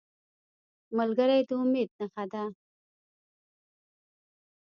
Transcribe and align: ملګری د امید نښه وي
ملګری 0.97 1.39
د 1.47 1.49
امید 1.61 1.89
نښه 1.99 2.23
وي 2.31 2.45